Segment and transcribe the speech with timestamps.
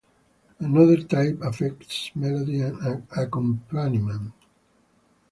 [0.57, 4.33] Another type affects melody and accompaniment.